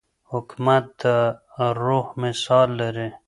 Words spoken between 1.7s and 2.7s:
روح مثال